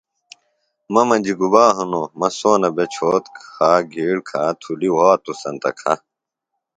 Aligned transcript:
مہ 0.93 1.01
مجیۡ 1.07 1.37
گُبا 1.39 1.65
ہنوۡ 1.77 2.09
مہ 2.19 2.27
سونہ 2.37 2.69
بےۡ 2.75 2.89
چھوت 2.93 3.25
کھا 3.37 3.71
گِھیڑ 3.91 4.17
کھا 4.27 4.43
تُھلیۡ 4.61 4.93
وھاتوۡ 4.95 5.37
سینتہ 5.41 5.71
کھہ 5.79 5.93